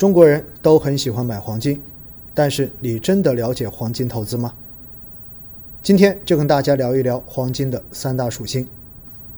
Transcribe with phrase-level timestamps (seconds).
[0.00, 1.78] 中国人都很喜欢买黄金，
[2.32, 4.54] 但是你真的了解黄金投资吗？
[5.82, 8.66] 今天就跟大家聊一聊黄金的三大属性，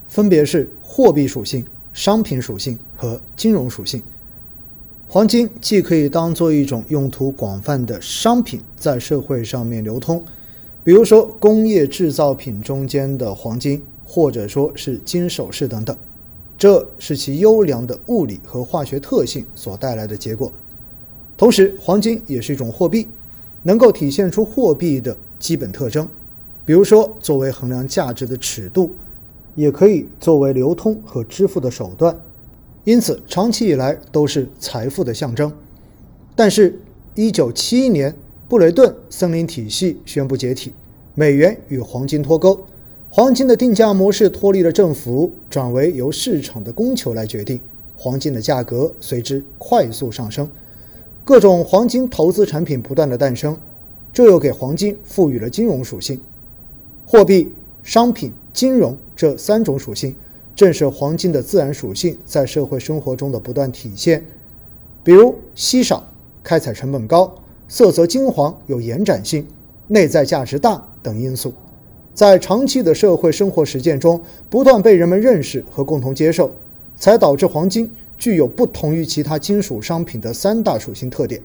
[0.06, 4.00] 分别是货币属性、商品属性和金融属性。
[5.08, 10.24] 黄金既可以当做一种用途广泛的商品在社会上面流通，
[10.84, 15.98] 比如说工业制造品中间的黄金，或者说是金首饰等等。
[16.62, 20.52] 这是其优良的物理和化学特性所带来的结果。
[21.36, 23.08] 同时，黄金也是一种货币，
[23.64, 26.08] 能够体现出货币的基本特征，
[26.64, 28.94] 比如说作为衡量价值的尺度，
[29.56, 32.16] 也可以作为流通和支付的手段，
[32.84, 35.52] 因此长期以来都是财富的象征。
[36.36, 36.78] 但是
[37.16, 38.14] ，1971年，
[38.48, 40.72] 布雷顿森林体系宣布解体，
[41.16, 42.64] 美元与黄金脱钩。
[43.14, 47.60] 黄金的定价模式脱离了政府，转为由市场的供求来决定，
[47.94, 50.50] 黄金的价格随之快速上升，
[51.22, 53.54] 各种黄金投资产品不断的诞生，
[54.14, 56.18] 这又给黄金赋予了金融属性。
[57.04, 57.52] 货币、
[57.82, 60.16] 商品、金融这三种属性，
[60.54, 64.24] 正是黄金的自然属性在社会生活中的不断体现，
[65.04, 66.08] 比如稀少、
[66.42, 67.34] 开采成本高、
[67.68, 69.46] 色泽金黄、有延展性、
[69.88, 71.52] 内在价值大等因素。
[72.14, 76.50] 在长期的社会生活实践中，不断被人们认识和共同接受，
[76.96, 81.40] 才导致黄金具有不同于其他金属商品的三大属性特点。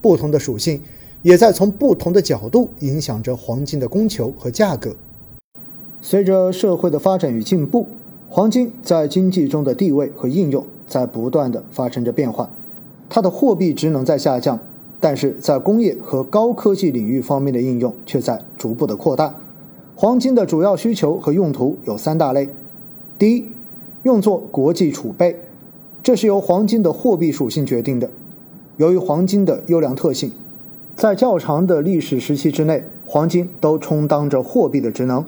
[0.00, 0.82] 不同的属性
[1.22, 4.96] 也在从不同的角度影响着黄金的供求和价格。
[6.00, 7.86] 随着社会的发展与进步，
[8.28, 12.50] 黄金在经济中的地位和应用在不断的发生着变化。
[13.08, 14.58] 它的货币职能在下降，
[14.98, 19.32] 但是在工业和高科技领域方面的应用却在逐步的扩大。
[19.94, 22.48] 黄金的主要需求和用途有三大类：
[23.18, 23.44] 第一，
[24.02, 25.36] 用作国际储备，
[26.02, 28.10] 这是由黄金的货币属性决定的。
[28.78, 30.32] 由于黄金的优良特性，
[30.96, 35.24] 在较长的历史时期之内，黄金都充当着货币的职能，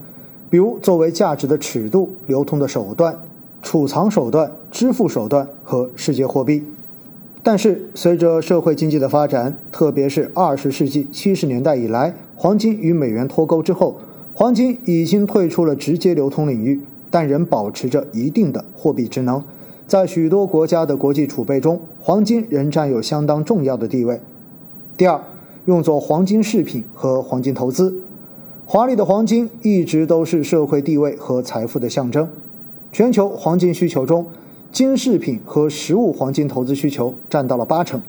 [0.49, 3.17] 比如作为价值的尺度、流通的手段、
[3.63, 6.65] 储藏手段、支付手段和世界货币。
[7.43, 13.99] 但是，随着社会经济的发展，特别是二十世纪七十年代以来，黄金与美元脱钩之后。
[14.37, 19.41] 黄金已经退出了直接流通领域，但仍保持着一定的货币职能。
[19.87, 24.21] 在许多国家的国际储备中，黄金仍占有相当重要的地位。
[24.97, 25.21] 第二，
[25.67, 28.03] 用作黄金饰品和黄金投资。
[28.67, 32.29] 华丽的黄金一直都是社会地位和财富的象征。
[32.91, 34.27] 全球黄金需求中，
[34.73, 38.03] 金饰品和实物黄金投资需求占到了八成，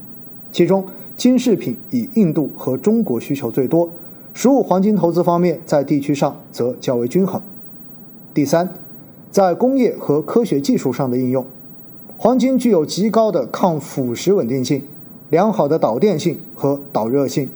[0.51, 0.83] 其中
[1.15, 3.91] 金饰品以印度和中国需求最多。
[4.37, 7.41] 实物黄金投资方面，在地区上则较为均衡。
[8.33, 8.69] 第三，
[9.31, 11.45] 在工业和科学技术上的应用，
[12.17, 14.83] 黄金具有极高的抗腐蚀稳定性、
[15.29, 17.49] 良好的导电性和导热性。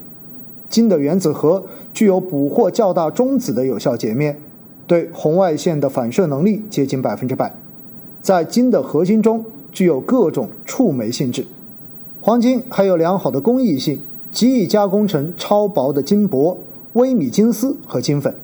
[0.69, 4.39] 金的原子核具有捕获较大中子的有效截面，
[4.87, 7.53] 对红外线的反射能力接近百分之百。
[8.21, 11.45] 在金的核心中具有各种触媒性质。
[12.21, 13.99] 黄金还有良好的工艺性，
[14.31, 16.57] 极易加工成超薄的金箔。
[16.93, 18.35] 微米金丝和金粉，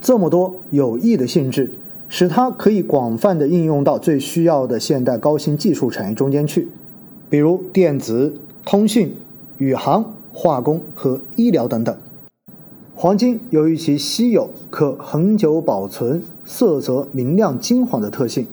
[0.00, 1.70] 这么多有益的性质，
[2.08, 6.68] 使它可以广泛的应用到最需要的现代高新技术产业中间去，
[7.30, 8.34] 比如电子、
[8.64, 9.14] 通讯、
[9.58, 11.96] 宇航、化工和医疗等等。
[12.96, 18.48] 黄金由于其稀有、可恒久保存、色泽明亮金黄的特性，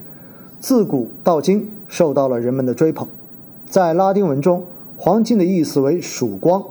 [0.59, 3.07] 自古到今受到了人们的追捧。
[3.66, 4.66] 在拉丁文中，
[4.96, 6.63] 黄金的意思为曙光。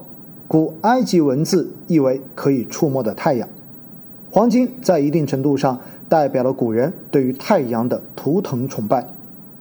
[0.46, 3.48] 古埃及文字意为可以触摸的太阳，
[4.30, 9.06] 黄金在一定程度上代表了古人对于太阳的图腾崇拜。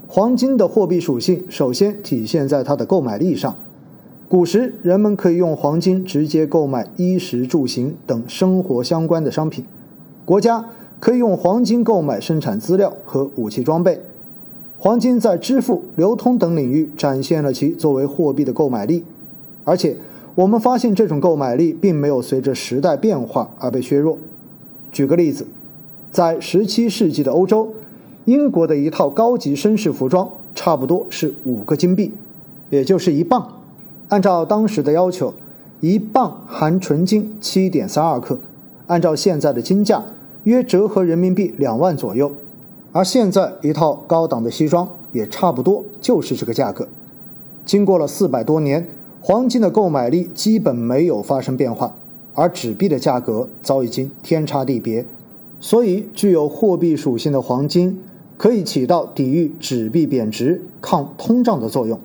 [0.07, 3.55] 黄金的货币属性首先体现在它的购买力上。
[4.27, 9.65] 古时人们可以用黄金直接购买衣食住行等生活相关的商品，
[10.25, 10.65] 国家
[11.00, 14.01] 可以用黄金购买生产资料和武器装备。
[14.77, 19.05] 黄金在支付、流通等领域展现了其作为货币的购买力，
[19.63, 19.95] 而且。
[20.35, 24.18] 我们发现这种购买力并没有随着时代变化而被削弱。
[24.91, 25.45] 举个例子，
[26.12, 27.71] 在17世纪的欧洲，
[28.25, 32.12] 英国的一套高级绅士服装差不多是五个金币，
[32.71, 33.47] 也就是一磅。
[34.09, 35.31] 按照当时的要求，
[35.81, 38.39] 一磅含纯金7.32克，
[38.88, 40.03] 按照现在的金价，
[40.45, 42.31] 约折合人民币两万左右。
[42.91, 46.88] 而现在一套高档的西装也差不多就是这个价格。
[47.65, 48.88] 经过了四百多年。
[49.25, 51.96] 黄金的购买力基本没有发生变化，
[52.34, 55.06] 而纸币的价格早已经天差地别，
[55.62, 57.98] 所以具有货币属性的黄金
[58.36, 61.98] 可以起到抵御纸币贬值、抗通胀的作用。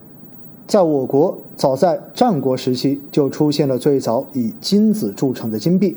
[0.68, 5.96] 在我国，早在战国时期就出现了最早以金子铸成的金币。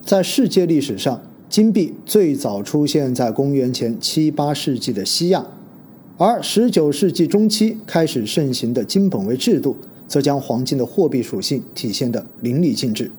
[0.00, 1.20] 在世界历史上，
[1.50, 5.44] 金币最早出现在公元前七八世纪的西亚，
[6.16, 9.76] 而十九世纪中期开始盛行的金本位制度，
[10.14, 13.10] 则将黄金的货币属性体现得淋漓尽致。